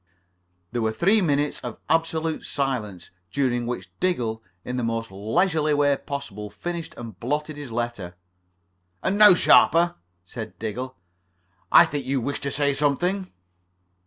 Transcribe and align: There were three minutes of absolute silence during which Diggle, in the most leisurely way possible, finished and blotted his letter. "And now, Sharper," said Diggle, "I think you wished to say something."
There 0.71 0.81
were 0.81 0.91
three 0.91 1.21
minutes 1.21 1.59
of 1.59 1.77
absolute 1.87 2.43
silence 2.43 3.11
during 3.31 3.67
which 3.67 3.91
Diggle, 3.99 4.41
in 4.65 4.77
the 4.77 4.83
most 4.83 5.11
leisurely 5.11 5.75
way 5.75 5.95
possible, 5.95 6.49
finished 6.49 6.95
and 6.97 7.19
blotted 7.19 7.55
his 7.55 7.71
letter. 7.71 8.15
"And 9.03 9.15
now, 9.19 9.35
Sharper," 9.35 9.93
said 10.25 10.57
Diggle, 10.57 10.95
"I 11.71 11.85
think 11.85 12.07
you 12.07 12.19
wished 12.19 12.41
to 12.41 12.51
say 12.51 12.73
something." 12.73 13.31